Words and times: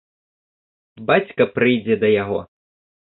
Бацька 1.09 1.47
прыйдзе 1.57 1.95
да 2.05 2.11
яго. 2.23 2.39